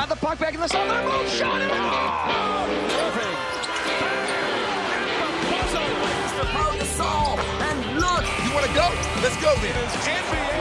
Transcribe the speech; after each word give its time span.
Got 0.00 0.08
the 0.08 0.16
puck 0.16 0.38
back 0.38 0.54
in 0.54 0.60
the 0.60 0.66
zone. 0.66 0.88
They're 0.88 1.02
both 1.04 1.28
shot 1.28 1.60
it 1.60 1.70
out. 1.70 2.70
You 8.40 8.50
want 8.56 8.64
to 8.64 8.72
go? 8.72 8.88
Let's 9.20 9.36
go 9.44 9.52
then. 9.60 9.76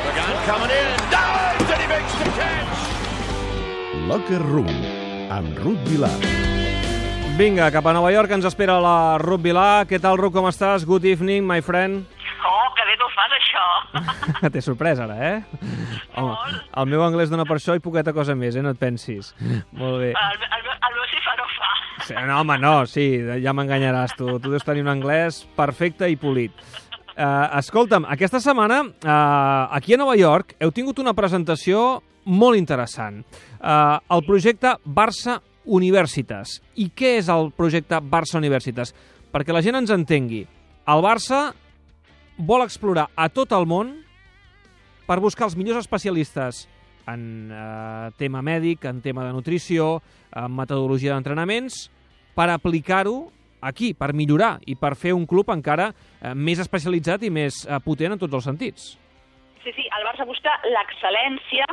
Pagan 0.04 0.44
coming 0.44 0.71
in, 0.75 0.88
dives, 1.07 1.71
and 1.71 1.79
he 1.79 1.88
makes 1.88 2.13
the 2.20 2.25
catch. 2.36 2.79
Locker 4.10 4.44
Room, 4.44 4.67
amb 5.31 5.57
Ruth 5.63 5.87
Vilar. 5.87 6.19
Vinga, 7.37 7.71
cap 7.71 7.85
a 7.85 7.93
Nova 7.95 8.11
York 8.11 8.35
ens 8.35 8.43
espera 8.43 8.75
la 8.83 9.17
Ruth 9.23 9.39
Vilà. 9.39 9.85
Què 9.87 10.01
tal, 10.03 10.19
Ruth, 10.19 10.35
com 10.35 10.51
estàs? 10.51 10.83
Good 10.83 11.05
evening, 11.07 11.47
my 11.47 11.61
friend. 11.63 12.03
Fas, 13.20 13.36
això. 13.38 14.49
T'he 14.54 14.63
sorprès, 14.63 14.99
ara, 15.04 15.17
eh? 15.20 15.38
Home, 16.20 16.35
el 16.81 16.89
meu 16.91 17.04
anglès 17.05 17.31
dona 17.31 17.45
per 17.47 17.59
això 17.59 17.75
i 17.77 17.84
poqueta 17.84 18.15
cosa 18.15 18.35
més, 18.39 18.57
eh? 18.57 18.63
No 18.65 18.73
et 18.75 18.81
pensis. 18.81 19.34
Molt 19.75 19.99
bé. 20.02 20.11
El, 20.13 20.43
el, 20.49 20.59
el, 20.59 20.70
el 20.73 20.98
meu 20.98 21.07
sí 21.11 21.23
fa 21.25 21.35
no 21.39 21.47
fa. 21.55 21.71
Sí, 22.08 22.16
no, 22.17 22.39
home, 22.41 22.59
no, 22.61 22.75
sí, 22.89 23.08
ja 23.44 23.55
m'enganyaràs 23.55 24.16
tu. 24.20 24.38
Tu 24.41 24.53
deus 24.53 24.67
tenir 24.67 24.85
un 24.85 24.94
anglès 24.95 25.44
perfecte 25.58 26.09
i 26.09 26.17
polit. 26.20 26.55
Uh, 27.20 27.49
escolta'm, 27.59 28.05
aquesta 28.08 28.39
setmana, 28.39 28.80
uh, 28.88 29.75
aquí 29.75 29.94
a 29.94 29.99
Nova 29.99 30.16
York, 30.16 30.55
heu 30.63 30.72
tingut 30.72 31.02
una 31.03 31.11
presentació 31.17 31.99
molt 32.31 32.55
interessant. 32.55 33.25
Uh, 33.59 33.99
el 34.16 34.23
projecte 34.23 34.77
Barça 34.86 35.41
Universitas. 35.67 36.59
I 36.80 36.88
què 36.95 37.17
és 37.20 37.27
el 37.30 37.52
projecte 37.58 37.99
Barça 37.99 38.39
Universitas? 38.39 38.94
Perquè 39.33 39.53
la 39.53 39.63
gent 39.66 39.81
ens 39.81 39.91
entengui. 39.91 40.45
El 40.89 41.03
Barça 41.03 41.49
vol 42.39 42.63
explorar 42.63 43.09
a 43.16 43.27
tot 43.29 43.52
el 43.52 43.67
món 43.67 43.91
per 45.07 45.20
buscar 45.20 45.49
els 45.49 45.57
millors 45.59 45.84
especialistes 45.84 46.67
en 47.09 47.49
eh, 47.52 48.11
tema 48.17 48.41
mèdic, 48.45 48.85
en 48.85 49.02
tema 49.02 49.25
de 49.25 49.34
nutrició, 49.34 49.99
en 50.31 50.55
metodologia 50.55 51.16
d'entrenaments, 51.16 51.88
per 52.38 52.49
aplicar-ho 52.53 53.17
aquí, 53.66 53.91
per 53.97 54.14
millorar 54.16 54.58
i 54.69 54.77
per 54.80 54.94
fer 54.95 55.11
un 55.17 55.25
club 55.27 55.52
encara 55.52 55.89
eh, 55.91 56.33
més 56.33 56.61
especialitzat 56.64 57.25
i 57.27 57.33
més 57.33 57.66
eh, 57.66 57.80
potent 57.83 58.16
en 58.16 58.22
tots 58.22 58.39
els 58.39 58.47
sentits. 58.47 58.92
Sí, 59.66 59.73
sí, 59.75 59.89
el 59.92 60.05
Barça 60.08 60.27
busca 60.30 60.53
l'excel·lència 60.64 61.67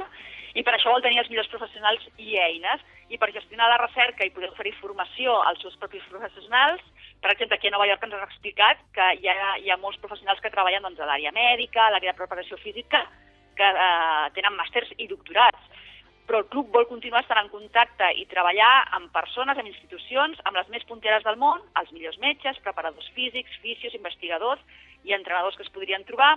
i 0.57 0.65
per 0.65 0.75
això 0.75 0.91
vol 0.91 1.05
tenir 1.05 1.21
els 1.21 1.31
millors 1.31 1.51
professionals 1.53 2.03
i 2.19 2.39
eines. 2.41 2.83
I 3.13 3.21
per 3.23 3.29
gestionar 3.31 3.69
la 3.71 3.79
recerca 3.79 4.27
i 4.27 4.33
poder 4.35 4.49
oferir 4.51 4.73
formació 4.81 5.37
als 5.47 5.61
seus 5.63 5.77
propis 5.79 6.03
professionals, 6.11 6.83
per 7.27 7.33
exemple, 7.33 7.57
aquí 7.57 7.67
a 7.67 7.75
Nova 7.75 7.89
York 7.91 8.05
ens 8.07 8.15
han 8.15 8.23
explicat 8.23 8.83
que 8.95 9.07
hi 9.19 9.27
ha, 9.27 9.57
hi 9.59 9.71
ha 9.73 9.77
molts 9.83 9.99
professionals 9.99 10.39
que 10.39 10.51
treballen 10.55 10.85
doncs, 10.87 11.01
a 11.03 11.09
l'àrea 11.09 11.33
mèdica, 11.35 11.81
a 11.83 11.91
l'àrea 11.91 12.13
de 12.13 12.21
preparació 12.21 12.55
física, 12.63 13.01
que 13.59 13.67
eh, 13.67 14.29
tenen 14.37 14.55
màsters 14.55 14.93
i 15.03 15.09
doctorats. 15.11 15.65
Però 16.29 16.39
el 16.39 16.47
club 16.53 16.71
vol 16.77 16.87
continuar 16.87 17.25
estant 17.25 17.41
en 17.41 17.51
contacte 17.51 18.13
i 18.21 18.29
treballar 18.31 18.71
amb 18.95 19.11
persones, 19.11 19.59
amb 19.59 19.67
institucions, 19.67 20.39
amb 20.47 20.61
les 20.61 20.71
més 20.71 20.87
punteres 20.87 21.27
del 21.27 21.41
món, 21.43 21.67
els 21.83 21.91
millors 21.97 22.21
metges, 22.23 22.63
preparadors 22.63 23.11
físics, 23.19 23.59
fisios, 23.65 23.99
investigadors 23.99 24.63
i 25.03 25.19
entrenadors 25.19 25.59
que 25.59 25.67
es 25.67 25.75
podrien 25.75 26.07
trobar. 26.07 26.37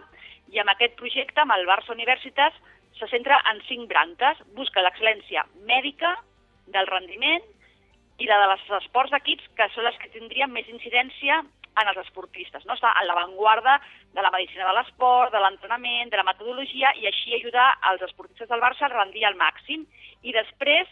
I 0.50 0.58
amb 0.64 0.74
aquest 0.74 0.98
projecte, 0.98 1.46
amb 1.46 1.54
el 1.54 1.70
Barça 1.70 1.94
Universitas, 1.94 2.58
se 2.98 3.14
centra 3.14 3.38
en 3.54 3.62
cinc 3.70 3.86
branques. 3.94 4.42
Busca 4.58 4.82
l'excel·lència 4.82 5.46
mèdica, 5.70 6.18
del 6.74 6.90
rendiment 6.90 7.46
i 8.20 8.28
la 8.28 8.38
de 8.42 8.50
les 8.52 8.66
esports 8.82 9.12
d'equips, 9.14 9.48
que 9.56 9.70
són 9.74 9.88
les 9.88 9.98
que 10.00 10.12
tindrien 10.14 10.52
més 10.52 10.68
incidència 10.72 11.40
en 11.80 11.90
els 11.92 12.00
esportistes. 12.04 12.66
No? 12.68 12.76
Està 12.76 12.92
a 12.92 13.06
l'avantguarda 13.08 13.78
de 14.16 14.24
la 14.26 14.32
medicina 14.34 14.68
de 14.68 14.76
l'esport, 14.78 15.32
de 15.34 15.42
l'entrenament, 15.44 16.12
de 16.12 16.20
la 16.20 16.28
metodologia, 16.28 16.92
i 17.00 17.08
així 17.08 17.36
ajudar 17.36 17.70
els 17.92 18.04
esportistes 18.10 18.50
del 18.52 18.64
Barça 18.64 18.88
a 18.88 18.94
rendir 18.94 19.26
al 19.26 19.40
màxim. 19.40 19.86
I 20.24 20.36
després 20.36 20.90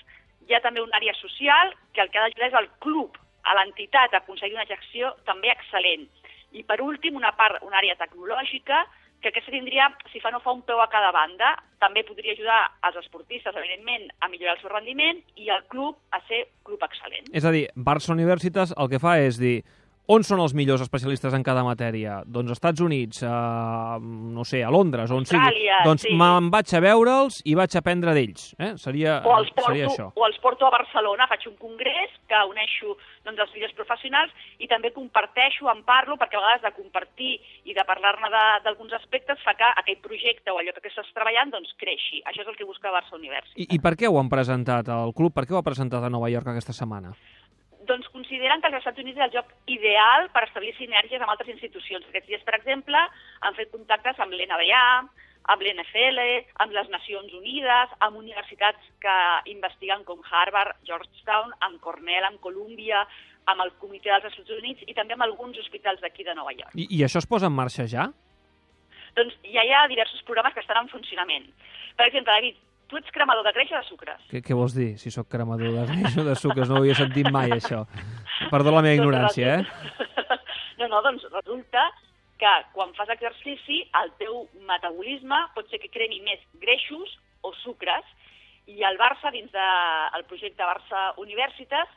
hi 0.47 0.55
ha 0.55 0.63
també 0.63 0.83
una 0.83 0.99
àrea 1.01 1.15
social, 1.19 1.73
que 1.93 2.03
el 2.03 2.11
que 2.11 2.19
ha 2.19 2.27
d'ajudar 2.27 2.51
és 2.51 2.59
el 2.61 2.69
club, 2.83 3.17
a 3.47 3.55
l'entitat, 3.55 4.13
a 4.13 4.23
aconseguir 4.23 4.57
una 4.57 4.67
gestió 4.67 5.13
també 5.27 5.51
excel·lent. 5.51 6.07
I 6.55 6.63
per 6.67 6.79
últim, 6.83 7.15
una 7.19 7.33
part, 7.35 7.61
una 7.63 7.79
àrea 7.79 7.95
tecnològica, 7.99 8.85
que 9.21 9.31
aquesta 9.31 9.51
tindria, 9.51 9.89
si 10.11 10.21
fa 10.21 10.31
no 10.33 10.41
fa 10.43 10.53
un 10.53 10.61
peu 10.67 10.81
a 10.81 10.89
cada 10.91 11.09
banda, 11.15 11.55
també 11.81 12.03
podria 12.05 12.35
ajudar 12.35 12.59
els 12.87 12.99
esportistes, 13.01 13.55
evidentment, 13.55 14.07
a 14.21 14.29
millorar 14.29 14.57
el 14.57 14.61
seu 14.61 14.71
rendiment 14.73 15.21
i 15.35 15.49
el 15.53 15.65
club 15.71 15.97
a 16.13 16.21
ser 16.29 16.45
club 16.67 16.83
excel·lent. 16.85 17.31
És 17.33 17.45
a 17.45 17.53
dir, 17.53 17.65
Barça 17.75 18.13
Universitas 18.13 18.75
el 18.77 18.91
que 18.91 19.01
fa 19.01 19.17
és 19.23 19.39
dir 19.41 19.59
on 20.07 20.23
són 20.23 20.39
els 20.39 20.53
millors 20.55 20.81
especialistes 20.85 21.33
en 21.35 21.43
cada 21.43 21.63
matèria? 21.67 22.21
Doncs 22.25 22.53
Estats 22.55 22.79
Units, 22.81 23.21
a, 23.27 23.97
no 23.99 24.45
sé, 24.47 24.61
a 24.63 24.69
Londres, 24.71 25.11
on 25.11 25.25
sigui. 25.27 25.39
Austràlia, 25.41 25.81
Doncs 25.85 26.05
sí. 26.07 26.13
me'n 26.15 26.47
vaig 26.53 26.71
a 26.73 26.81
veure'ls 26.83 27.41
i 27.45 27.55
vaig 27.59 27.75
a 27.75 27.81
aprendre 27.81 28.13
d'ells. 28.15 28.53
Eh? 28.59 28.73
Seria, 28.79 29.17
o 29.25 29.33
els, 29.39 29.51
porto, 29.51 29.67
seria 29.67 29.87
això. 29.89 30.07
o 30.15 30.25
els 30.27 30.39
porto 30.43 30.67
a 30.67 30.71
Barcelona, 30.71 31.27
faig 31.27 31.47
un 31.51 31.57
congrés 31.59 32.13
que 32.27 32.39
uneixo 32.49 32.95
doncs, 33.27 33.39
els 33.43 33.53
millors 33.57 33.75
professionals 33.75 34.31
i 34.63 34.67
també 34.71 34.93
comparteixo, 34.95 35.67
en 35.71 35.83
parlo, 35.83 36.15
perquè 36.15 36.39
a 36.39 36.43
vegades 36.45 36.63
de 36.63 36.71
compartir 36.79 37.33
i 37.67 37.75
de 37.75 37.83
parlar-ne 37.87 38.29
de- 38.31 38.63
d'alguns 38.63 38.93
aspectes 38.93 39.43
fa 39.43 39.53
que 39.59 39.67
aquell 39.83 39.99
projecte 40.03 40.51
o 40.51 40.57
allò 40.61 40.71
que 40.79 40.87
estàs 40.87 41.11
treballant 41.13 41.51
doncs, 41.51 41.73
creixi. 41.77 42.23
Això 42.25 42.41
és 42.41 42.47
el 42.47 42.55
que 42.55 42.63
busca 42.65 42.91
Barça 42.95 43.15
Universitat. 43.19 43.59
I, 43.59 43.67
I 43.75 43.79
per 43.83 43.95
què 43.99 44.07
ho 44.07 44.19
han 44.19 44.29
presentat 44.31 44.87
al 44.87 45.11
club? 45.13 45.33
Per 45.35 45.43
què 45.45 45.53
ho 45.53 45.59
ha 45.59 45.67
presentat 45.67 46.03
a 46.03 46.09
Nova 46.09 46.29
York 46.31 46.47
aquesta 46.47 46.71
setmana? 46.73 47.11
Consideren 48.27 48.59
que 48.59 48.67
els 48.67 48.77
Estats 48.81 48.99
Units 48.99 49.17
és 49.17 49.23
el 49.23 49.35
lloc 49.35 49.51
ideal 49.71 50.27
per 50.35 50.43
establir 50.43 50.73
sinergies 50.75 51.21
amb 51.21 51.31
altres 51.31 51.49
institucions. 51.53 52.03
Aquests 52.09 52.27
dies, 52.27 52.43
per 52.43 52.57
exemple, 52.57 52.99
han 53.39 53.55
fet 53.55 53.71
contactes 53.71 54.19
amb 54.19 54.35
l'NBA, 54.35 54.83
amb 55.47 55.63
l'NFL, 55.63 56.19
amb 56.59 56.75
les 56.75 56.89
Nacions 56.91 57.31
Unides, 57.39 57.95
amb 58.03 58.19
universitats 58.19 58.83
que 58.99 59.15
investiguen 59.53 60.03
com 60.03 60.19
Harvard, 60.27 60.75
Georgetown, 60.83 61.55
amb 61.63 61.79
Cornell, 61.79 62.27
amb 62.27 62.41
Columbia, 62.43 63.05
amb 63.47 63.63
el 63.63 63.71
Comitè 63.79 64.11
dels 64.11 64.27
Estats 64.33 64.51
Units 64.59 64.83
i 64.83 64.93
també 64.97 65.15
amb 65.15 65.23
alguns 65.23 65.57
hospitals 65.63 66.03
d'aquí 66.03 66.27
de 66.27 66.35
Nova 66.35 66.51
York. 66.51 66.75
I, 66.75 66.89
I 66.99 67.05
això 67.07 67.23
es 67.23 67.29
posa 67.31 67.47
en 67.47 67.55
marxa 67.55 67.87
ja? 67.87 68.09
Doncs 69.15 69.39
ja 69.47 69.63
hi 69.63 69.71
ha 69.71 69.87
diversos 69.87 70.19
programes 70.27 70.53
que 70.53 70.65
estan 70.65 70.83
en 70.83 70.91
funcionament. 70.91 71.47
Per 71.95 72.09
exemple, 72.11 72.33
David, 72.33 72.59
tu 72.87 72.99
ets 72.99 73.13
cremador 73.15 73.45
de 73.47 73.53
greix 73.55 73.71
o 73.73 73.77
de 73.77 73.87
sucres? 73.87 74.25
Què, 74.31 74.41
què 74.45 74.57
vols 74.57 74.75
dir, 74.77 74.93
si 75.01 75.11
sóc 75.13 75.29
cremador 75.31 75.73
de 75.75 75.85
greix 75.91 76.17
o 76.17 76.25
de 76.27 76.35
sucres? 76.39 76.69
No 76.69 76.77
ho 76.77 76.83
havia 76.83 76.97
sentit 76.97 77.29
mai, 77.33 77.51
això. 77.57 77.83
Perdó 78.51 78.73
la 78.75 78.83
meva 78.85 78.99
ignorància, 79.01 79.59
eh? 79.59 79.63
No, 80.77 80.85
no, 80.91 80.99
doncs 81.01 81.23
resulta 81.33 81.87
que 82.37 82.49
quan 82.75 82.91
fas 82.93 83.09
exercici 83.09 83.79
el 83.97 84.11
teu 84.19 84.43
metabolisme 84.69 85.39
pot 85.55 85.71
ser 85.71 85.79
que 85.81 85.89
cremi 85.89 86.19
més 86.21 86.43
greixos 86.61 87.15
o 87.41 87.49
sucres 87.63 88.05
i 88.69 88.83
el 88.85 88.99
Barça, 89.01 89.31
dins 89.33 89.49
del 89.49 90.21
de, 90.21 90.27
projecte 90.29 90.61
Barça 90.61 91.07
Universitas, 91.23 91.89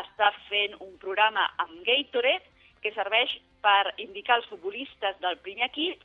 està 0.00 0.30
fent 0.48 0.78
un 0.80 0.94
programa 1.02 1.44
amb 1.60 1.82
Gatorade 1.84 2.48
que 2.82 2.94
serveix 2.96 3.34
per 3.62 3.92
indicar 4.00 4.38
als 4.38 4.48
futbolistes 4.48 5.20
del 5.20 5.36
primer 5.44 5.68
equip 5.68 6.00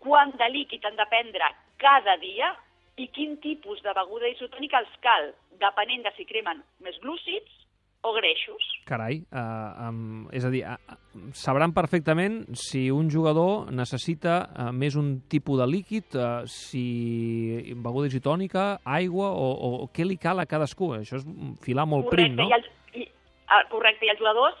quant 0.00 0.32
de 0.40 0.48
líquid 0.48 0.86
han 0.88 0.96
de 0.96 1.06
prendre 1.12 1.52
cada 1.82 2.16
dia 2.24 2.54
i 3.00 3.08
quin 3.14 3.38
tipus 3.40 3.80
de 3.84 3.94
beguda 3.96 4.28
isotònica 4.34 4.82
els 4.82 4.92
cal, 5.04 5.32
depenent 5.60 6.04
de 6.04 6.12
si 6.16 6.26
cremen 6.28 6.60
més 6.84 6.98
glúcids 7.00 7.56
o 8.02 8.12
greixos. 8.16 8.64
Carai, 8.88 9.18
uh, 9.28 9.88
um, 9.88 10.28
és 10.32 10.44
a 10.44 10.50
dir, 10.52 10.62
uh, 10.64 10.78
sabran 11.36 11.74
perfectament 11.76 12.42
si 12.56 12.86
un 12.94 13.10
jugador 13.12 13.68
necessita 13.76 14.38
uh, 14.48 14.70
més 14.72 14.96
un 14.96 15.12
tipus 15.28 15.60
de 15.60 15.68
líquid, 15.68 16.16
uh, 16.16 16.48
si 16.48 17.74
beguda 17.76 18.08
isotònica, 18.08 18.66
aigua 18.88 19.28
o, 19.36 19.50
o, 19.52 19.70
què 19.92 20.08
li 20.08 20.16
cal 20.20 20.40
a 20.40 20.48
cadascú. 20.48 20.94
Això 20.96 21.20
és 21.20 21.28
filar 21.64 21.86
molt 21.88 22.08
prim, 22.12 22.38
no? 22.40 22.48
I 22.48 22.56
els, 22.56 22.72
i, 22.96 23.06
ah, 23.52 23.66
correcte, 23.72 24.08
i 24.08 24.14
els 24.14 24.22
jugadors 24.22 24.56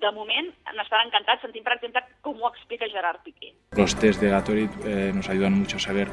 de 0.00 0.10
moment 0.16 0.50
n'estan 0.74 1.06
encantats. 1.06 1.42
Sentim, 1.44 1.64
per 1.64 1.76
exemple, 1.76 2.02
com 2.24 2.40
ho 2.40 2.50
explica 2.50 2.88
Gerard 2.88 3.22
Piqué. 3.24 3.52
Los 3.76 3.94
test 4.00 4.20
de 4.20 4.30
Gatorade 4.32 4.82
eh, 4.84 5.12
nos 5.14 5.28
ayudan 5.28 5.58
mucho 5.58 5.76
a 5.76 5.80
saber 5.80 6.08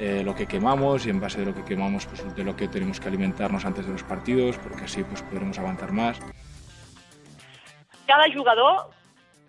eh, 0.00 0.22
lo 0.24 0.34
que 0.34 0.46
quemamos 0.46 1.06
y 1.06 1.10
en 1.10 1.20
base 1.20 1.40
de 1.40 1.46
lo 1.46 1.54
que 1.54 1.64
quemamos, 1.64 2.06
pues 2.06 2.24
de 2.34 2.44
lo 2.44 2.56
que 2.56 2.68
tenemos 2.68 3.00
que 3.00 3.08
alimentarnos 3.08 3.64
antes 3.64 3.86
de 3.86 3.92
los 3.92 4.02
partidos, 4.02 4.58
porque 4.58 4.84
así 4.84 5.04
pues 5.04 5.22
podremos 5.22 5.58
aguantar 5.58 5.92
más. 5.92 6.20
Cada 8.06 8.32
jugador, 8.32 8.90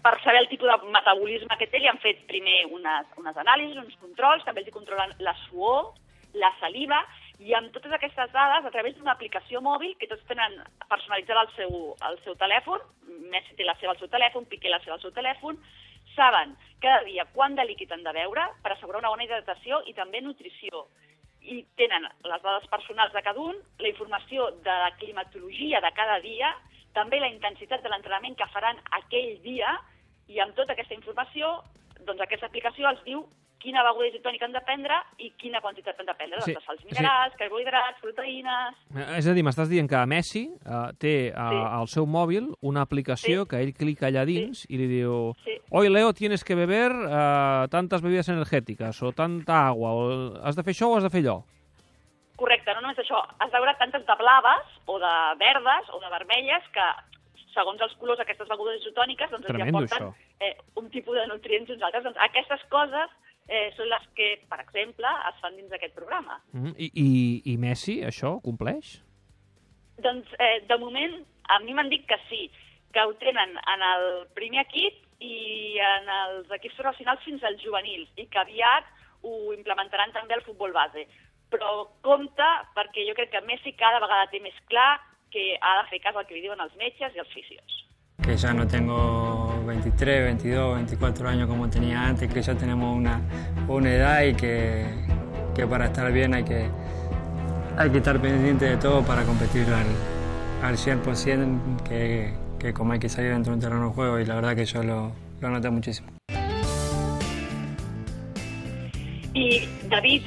per 0.02 0.22
saber 0.24 0.42
el 0.42 0.50
tipus 0.50 0.68
de 0.68 0.92
metabolisme 0.92 1.58
que 1.60 1.68
té, 1.68 1.80
li 1.80 1.88
han 1.88 2.00
fet 2.02 2.24
primer 2.30 2.66
unes, 2.74 3.06
unes 3.22 3.38
anàlisis, 3.38 3.78
uns 3.78 3.98
controls, 4.02 4.46
també 4.48 4.64
els 4.64 4.74
controlen 4.74 5.14
la 5.20 5.36
suor, 5.46 5.94
la 6.34 6.50
saliva, 6.62 7.04
i 7.38 7.54
amb 7.54 7.70
totes 7.74 7.94
aquestes 7.94 8.32
dades, 8.34 8.66
a 8.66 8.74
través 8.74 8.96
d'una 8.98 9.14
aplicació 9.14 9.62
mòbil 9.62 9.94
que 10.00 10.10
tots 10.10 10.26
tenen 10.30 10.58
personalitzada 10.90 11.46
al 11.46 11.52
seu, 11.54 11.76
al 12.02 12.18
seu 12.26 12.38
telèfon, 12.40 12.82
Messi 13.32 13.56
té 13.58 13.66
la 13.68 13.76
seva 13.82 13.94
al 13.94 14.00
seu 14.00 14.10
telèfon, 14.12 14.48
Piqué 14.52 14.72
la 14.72 14.80
seva 14.84 14.98
al 14.98 15.04
seu 15.04 15.14
telèfon, 15.16 15.60
saben 16.16 16.56
cada 16.82 17.04
dia 17.06 17.26
quant 17.34 17.56
de 17.58 17.66
líquid 17.66 17.92
han 17.94 18.06
de 18.06 18.14
beure 18.16 18.48
per 18.64 18.74
assegurar 18.74 19.02
una 19.04 19.12
bona 19.14 19.28
hidratació 19.28 19.82
i 19.86 19.94
també 19.98 20.22
nutrició. 20.22 20.88
I 21.42 21.62
tenen 21.80 22.08
les 22.08 22.42
dades 22.44 22.68
personals 22.72 23.14
de 23.14 23.24
cada 23.24 23.40
un, 23.40 23.60
la 23.80 23.92
informació 23.92 24.50
de 24.66 24.78
la 24.84 24.92
climatologia 25.00 25.82
de 25.82 25.92
cada 25.96 26.20
dia, 26.26 26.52
també 26.98 27.20
la 27.22 27.30
intensitat 27.32 27.84
de 27.84 27.92
l'entrenament 27.94 28.36
que 28.36 28.50
faran 28.54 28.80
aquell 29.00 29.38
dia, 29.44 29.78
i 30.28 30.42
amb 30.44 30.56
tota 30.58 30.74
aquesta 30.74 30.98
informació, 30.98 31.60
doncs 32.08 32.24
aquesta 32.24 32.50
aplicació 32.50 32.90
els 32.90 33.04
diu 33.06 33.24
quina 33.60 33.82
beguda 33.84 34.08
isotònica 34.12 34.46
han 34.46 34.54
de 34.54 34.62
prendre 34.62 34.98
i 35.18 35.32
quina 35.40 35.60
quantitat 35.62 36.00
han 36.00 36.06
de 36.06 36.14
prendre. 36.14 36.42
Sí, 36.46 36.54
Doncs 36.54 36.66
salts 36.70 36.84
sí. 36.84 36.90
minerals, 36.92 37.36
carbohidrats, 37.40 38.00
proteïnes... 38.02 38.76
Eh, 38.96 39.18
És 39.18 39.28
a 39.28 39.34
dir, 39.34 39.44
m'estàs 39.44 39.70
dient 39.72 39.90
que 39.90 40.04
Messi 40.06 40.44
eh, 40.54 40.92
té 41.02 41.14
eh, 41.28 41.34
Sí. 41.34 41.62
al 41.80 41.88
seu 41.88 42.06
mòbil 42.06 42.52
una 42.62 42.82
aplicació 42.86 43.44
Sí. 43.44 43.50
que 43.50 43.62
ell 43.64 43.74
clica 43.74 44.08
allà 44.08 44.26
dins 44.26 44.66
i 44.70 44.78
li 44.78 44.88
diu 44.88 45.34
Sí. 45.44 45.58
Hoy, 45.72 45.90
Leo, 45.90 46.14
tienes 46.14 46.44
que 46.46 46.56
beber 46.56 46.92
eh, 46.94 47.68
tantas 47.70 48.02
bebidas 48.02 48.30
energéticas 48.30 49.02
o 49.04 49.12
tanta 49.12 49.68
agua, 49.68 49.92
o 49.94 50.44
has 50.46 50.56
de 50.56 50.64
fer 50.64 50.74
això 50.78 50.88
o 50.94 50.98
has 50.98 51.04
de 51.04 51.10
fer 51.10 51.26
allò. 51.26 51.42
Correcte, 52.38 52.70
no 52.76 52.82
només 52.86 53.00
això, 53.02 53.18
has 53.42 53.50
de 53.52 53.58
veure 53.58 53.74
tantes 53.80 54.06
de 54.06 54.16
blaves 54.20 54.66
o 54.86 55.00
de 55.02 55.14
verdes 55.42 55.90
o 55.90 56.00
de 56.00 56.10
vermelles 56.14 56.64
que 56.72 56.86
segons 57.58 57.82
els 57.82 57.96
colors 57.98 58.20
d'aquestes 58.22 58.48
begudes 58.48 58.84
isotòniques 58.84 59.32
doncs 59.32 59.42
ens 59.42 59.50
hi 59.50 59.56
Tremendo, 59.58 59.80
aporten 59.80 60.04
això. 60.06 60.14
eh, 60.46 60.56
un 60.78 60.92
tipus 60.94 61.16
de 61.18 61.26
nutrients 61.32 61.70
i 61.70 61.74
uns 61.74 61.82
altres. 61.88 62.04
Doncs 62.06 62.20
aquestes 62.22 62.62
coses 62.70 63.10
eh, 63.48 63.72
són 63.78 63.90
les 63.92 64.06
que, 64.18 64.30
per 64.52 64.60
exemple, 64.64 65.12
es 65.32 65.42
fan 65.42 65.58
dins 65.58 65.72
d'aquest 65.72 65.96
programa. 65.96 66.40
Mm, 66.54 66.76
i, 66.78 66.92
i, 66.94 67.10
I 67.54 67.58
Messi, 67.62 68.00
això, 68.06 68.38
compleix? 68.44 68.98
Doncs, 70.04 70.30
eh, 70.40 70.62
de 70.70 70.78
moment, 70.82 71.20
a 71.50 71.60
mi 71.64 71.74
m'han 71.74 71.90
dit 71.90 72.06
que 72.10 72.20
sí, 72.28 72.48
que 72.94 73.04
ho 73.04 73.14
tenen 73.22 73.56
en 73.74 73.86
el 73.94 74.08
primer 74.38 74.66
equip 74.66 75.04
i 75.24 75.80
en 75.82 76.12
els 76.14 76.52
equips 76.60 76.78
professionals 76.78 77.24
fins 77.26 77.44
als 77.48 77.64
juvenils, 77.64 78.12
i 78.18 78.28
que 78.30 78.44
aviat 78.44 78.92
ho 79.26 79.54
implementaran 79.56 80.14
també 80.14 80.38
al 80.38 80.46
futbol 80.46 80.76
base. 80.76 81.08
Però 81.52 81.88
compte, 82.06 82.48
perquè 82.76 83.08
jo 83.08 83.16
crec 83.18 83.32
que 83.34 83.46
Messi 83.48 83.74
cada 83.80 84.02
vegada 84.04 84.30
té 84.32 84.42
més 84.44 84.58
clar 84.68 84.98
que 85.32 85.54
ha 85.60 85.78
de 85.82 85.90
fer 85.90 86.02
cas 86.04 86.16
al 86.16 86.28
que 86.28 86.36
li 86.36 86.44
diuen 86.46 86.62
els 86.64 86.76
metges 86.80 87.16
i 87.16 87.24
els 87.24 87.32
fisios. 87.34 87.84
Que 88.22 88.36
ya 88.36 88.54
no 88.54 88.68
tengo 88.68 89.64
23, 89.66 90.24
22, 90.26 90.76
24 90.76 91.30
años 91.30 91.48
como 91.48 91.70
tenía 91.70 92.04
antes, 92.04 92.32
que 92.32 92.42
ya 92.42 92.56
tenemos 92.56 92.96
una, 92.96 93.22
una 93.68 93.90
edad 93.90 94.24
y 94.24 94.34
que, 94.34 94.86
que 95.56 95.68
para 95.68 95.86
estar 95.86 96.12
bien 96.12 96.34
hay 96.34 96.44
que, 96.44 96.70
hay 97.78 97.90
que 97.90 97.98
estar 97.98 98.20
pendiente 98.20 98.66
de 98.66 98.78
todo 98.78 99.04
para 99.04 99.24
competir 99.24 99.68
al, 99.68 100.68
al 100.68 100.76
100%, 100.76 101.84
que, 101.84 102.34
que 102.60 102.74
como 102.74 102.94
hay 102.94 103.00
que 103.00 103.10
salir 103.10 103.32
dentro 103.32 103.52
de 103.52 103.56
un 103.56 103.62
terreno 103.62 103.88
de 103.90 103.94
juego 103.94 104.20
y 104.20 104.26
la 104.26 104.36
verdad 104.36 104.56
que 104.56 104.66
yo 104.66 104.84
lo, 104.84 105.12
lo 105.40 105.50
noté 105.50 105.70
muchísimo. 105.70 106.10
I, 109.34 109.70
David, 109.88 110.24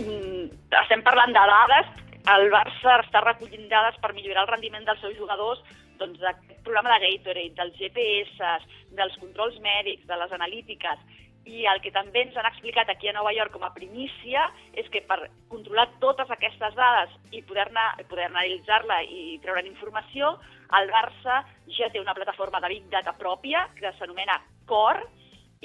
mm, 0.00 0.48
estem 0.80 1.02
parlant 1.04 1.36
de 1.36 1.42
dades, 1.52 1.90
el 2.24 2.48
Barça 2.48 2.94
està 3.02 3.20
recollint 3.20 3.68
dades 3.68 3.98
per 4.00 4.14
millorar 4.16 4.46
el 4.46 4.52
rendiment 4.54 4.86
dels 4.88 5.02
seus 5.04 5.12
jugadors 5.18 5.60
doncs, 6.00 6.20
d'aquest 6.22 6.62
programa 6.66 6.94
de 6.98 7.04
Gatorade, 7.06 7.54
dels 7.58 7.76
GPS, 7.80 8.54
dels 8.98 9.20
controls 9.22 9.58
mèdics, 9.64 10.06
de 10.08 10.18
les 10.20 10.32
analítiques, 10.32 11.04
i 11.44 11.66
el 11.68 11.80
que 11.84 11.92
també 11.92 12.22
ens 12.24 12.36
han 12.40 12.48
explicat 12.48 12.88
aquí 12.88 13.08
a 13.08 13.14
Nova 13.16 13.32
York 13.36 13.52
com 13.52 13.64
a 13.66 13.72
primícia 13.74 14.46
és 14.80 14.88
que 14.92 15.02
per 15.04 15.18
controlar 15.52 15.86
totes 16.00 16.30
aquestes 16.32 16.76
dades 16.78 17.12
i 17.36 17.42
poder-ne 17.44 17.84
poder 18.08 18.30
analitzar-la 18.30 19.02
i 19.04 19.36
treure'n 19.44 19.68
informació, 19.68 20.34
el 20.78 20.88
Barça 20.92 21.42
ja 21.76 21.90
té 21.92 22.00
una 22.00 22.16
plataforma 22.16 22.62
de 22.64 22.72
Big 22.72 22.88
Data 22.92 23.12
pròpia 23.20 23.66
que 23.76 23.92
s'anomena 23.98 24.40
Core, 24.64 25.04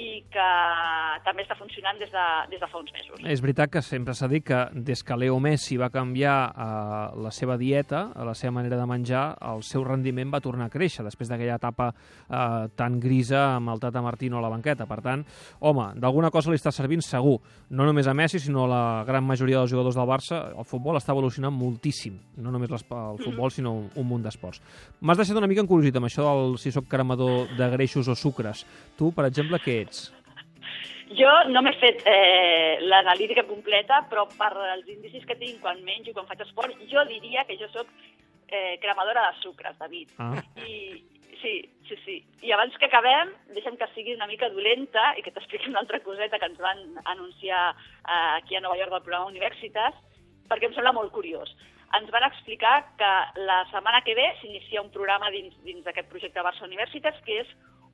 i 0.00 0.22
que 0.32 0.48
també 1.26 1.44
està 1.44 1.56
funcionant 1.58 1.98
des 2.00 2.10
de, 2.12 2.26
des 2.52 2.62
de 2.62 2.68
fa 2.70 2.80
uns 2.80 2.92
mesos. 2.94 3.20
És 3.28 3.42
veritat 3.44 3.72
que 3.72 3.82
sempre 3.84 4.14
s'ha 4.16 4.28
dit 4.30 4.44
que 4.46 4.60
des 4.72 5.02
que 5.04 5.18
Leo 5.20 5.38
Messi 5.42 5.76
va 5.80 5.90
canviar 5.92 6.36
eh, 6.50 7.02
la 7.20 7.32
seva 7.34 7.58
dieta, 7.60 8.06
eh, 8.14 8.24
la 8.26 8.34
seva 8.38 8.54
manera 8.56 8.78
de 8.80 8.86
menjar, 8.88 9.24
el 9.52 9.64
seu 9.66 9.84
rendiment 9.84 10.32
va 10.32 10.40
tornar 10.40 10.70
a 10.70 10.72
créixer 10.72 11.04
després 11.04 11.28
d'aquella 11.30 11.58
etapa 11.60 11.90
eh, 11.92 12.68
tan 12.76 12.98
grisa 13.02 13.42
amb 13.56 13.74
el 13.74 13.82
Tata 13.82 14.02
Martino 14.04 14.38
a 14.38 14.44
la 14.44 14.52
banqueta. 14.52 14.88
Per 14.90 15.00
tant, 15.04 15.24
home, 15.60 15.90
d'alguna 16.00 16.32
cosa 16.32 16.52
li 16.52 16.60
està 16.60 16.72
servint 16.72 17.04
segur. 17.04 17.38
No 17.70 17.86
només 17.88 18.08
a 18.08 18.16
Messi, 18.16 18.40
sinó 18.40 18.64
a 18.64 18.70
la 18.70 18.84
gran 19.08 19.26
majoria 19.26 19.60
dels 19.60 19.74
jugadors 19.74 19.98
del 19.98 20.08
Barça. 20.08 20.40
El 20.56 20.68
futbol 20.68 20.98
està 20.98 21.12
evolucionant 21.12 21.54
moltíssim. 21.54 22.16
No 22.40 22.54
només 22.54 22.72
el 22.72 22.80
futbol, 23.20 23.52
sinó 23.52 23.74
un, 23.76 23.88
un 24.00 24.08
munt 24.08 24.24
d'esports. 24.24 24.62
M'has 25.00 25.20
deixat 25.20 25.38
una 25.38 25.48
mica 25.50 25.64
encuriosit 25.64 25.96
amb 26.00 26.08
això 26.08 26.26
del 26.26 26.56
si 26.62 26.72
sóc 26.72 26.88
cremador 26.90 27.50
de 27.58 27.70
greixos 27.74 28.08
o 28.08 28.16
sucres. 28.16 28.64
Tu, 28.96 29.10
per 29.16 29.26
exemple, 29.28 29.60
què 29.62 29.80
ets? 29.84 29.89
Jo 31.18 31.30
no 31.50 31.62
m'he 31.66 31.72
fet 31.80 32.04
eh, 32.06 32.78
l'analítica 32.86 33.42
completa, 33.48 34.04
però 34.10 34.28
per 34.30 34.52
els 34.76 34.86
indicis 34.92 35.24
que 35.26 35.34
tinc 35.40 35.58
quan 35.64 35.80
menjo, 35.82 36.14
quan 36.14 36.28
faig 36.28 36.44
esport, 36.44 36.76
jo 36.90 37.02
diria 37.08 37.42
que 37.48 37.56
jo 37.58 37.66
sóc 37.72 37.88
eh, 38.46 38.78
cremadora 38.82 39.24
de 39.30 39.40
sucres, 39.42 39.78
David. 39.78 40.12
Ah. 40.18 40.36
I, 40.62 41.02
sí, 41.42 41.54
sí, 41.88 41.96
sí. 42.04 42.16
I 42.46 42.52
abans 42.54 42.76
que 42.78 42.86
acabem, 42.86 43.32
deixa'm 43.56 43.78
que 43.80 43.88
sigui 43.94 44.14
una 44.14 44.28
mica 44.30 44.50
dolenta 44.54 45.10
i 45.18 45.24
que 45.26 45.32
t'expliqui 45.34 45.70
una 45.72 45.82
altra 45.82 45.98
coseta 46.04 46.38
que 46.38 46.50
ens 46.52 46.62
van 46.62 46.84
anunciar 47.04 47.64
eh, 47.74 48.30
aquí 48.36 48.54
a 48.54 48.62
Nova 48.62 48.78
York 48.78 48.94
del 48.94 49.02
programa 49.02 49.32
Universitas, 49.32 49.98
perquè 50.50 50.70
em 50.70 50.78
sembla 50.78 50.94
molt 50.94 51.10
curiós. 51.14 51.50
Ens 51.98 52.10
van 52.14 52.22
explicar 52.28 52.76
que 52.98 53.10
la 53.42 53.64
setmana 53.72 54.04
que 54.06 54.14
ve 54.14 54.28
s'inicia 54.38 54.82
un 54.82 54.94
programa 54.94 55.30
dins, 55.34 55.56
dins 55.66 55.82
d'aquest 55.82 56.10
projecte 56.10 56.46
Barça 56.46 56.66
Universitas, 56.66 57.18
que 57.26 57.42
és 57.42 57.50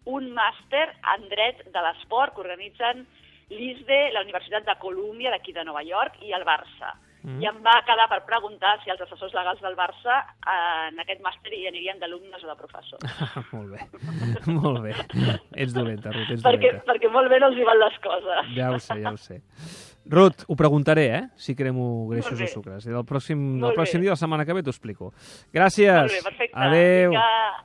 un 0.06 0.31
màster 0.35 0.87
en 1.17 1.26
dret 1.32 1.64
de 1.75 1.82
l'esport 1.82 2.35
que 2.35 2.44
organitzen 2.44 3.06
l'ISDE, 3.50 4.12
la 4.14 4.23
Universitat 4.26 4.67
de 4.67 4.79
Colúmbia 4.82 5.31
d'aquí 5.35 5.53
de 5.55 5.64
Nova 5.67 5.82
York 5.87 6.23
i 6.23 6.32
el 6.35 6.47
Barça. 6.47 6.94
Mm. 7.26 7.41
I 7.43 7.49
em 7.50 7.56
va 7.62 7.75
quedar 7.82 8.06
per 8.06 8.20
preguntar 8.26 8.76
si 8.85 8.91
els 8.93 9.00
assessors 9.03 9.32
legals 9.35 9.58
del 9.62 9.75
Barça 9.79 10.20
eh, 10.23 10.93
en 10.93 11.00
aquest 11.03 11.23
màster 11.25 11.50
hi 11.56 11.64
anirien 11.67 11.99
d'alumnes 11.99 12.44
o 12.44 12.50
de 12.53 12.55
professors. 12.58 13.03
molt 13.55 13.75
bé, 13.75 13.82
molt 14.47 14.79
bé. 14.85 14.94
Ets 15.58 15.75
dolenta, 15.75 16.12
Ruth, 16.14 16.31
ets 16.37 16.44
perquè, 16.47 16.70
dolenta. 16.70 16.87
perquè 16.93 17.11
molt 17.11 17.32
bé 17.32 17.41
no 17.43 17.50
els 17.50 17.59
hi 17.59 17.67
van 17.67 17.82
les 17.82 17.99
coses. 18.06 18.55
Ja 18.55 18.70
ho 18.70 18.79
sé, 18.79 18.99
ja 19.02 19.11
ho 19.11 19.19
sé. 19.19 19.41
Ruth, 20.06 20.47
ho 20.47 20.55
preguntaré, 20.55 21.09
eh? 21.17 21.25
Si 21.35 21.56
cremo 21.59 22.06
greixos 22.12 22.38
o 22.38 22.47
sucres. 22.47 22.87
I 22.87 22.94
el 22.94 23.02
pròxim, 23.09 23.43
el 23.56 23.67
Molt 23.67 23.79
pròxim 23.81 23.99
bé. 23.99 24.06
dia, 24.06 24.14
la 24.14 24.23
setmana 24.23 24.47
que 24.47 24.55
ve, 24.55 24.62
t'ho 24.62 24.70
explico. 24.70 25.11
Gràcies. 25.50 26.06
Molt 26.06 26.14
bé, 26.14 26.23
perfecte. 26.31 26.55
Adéu. 26.55 27.11
Vinga, 27.11 27.56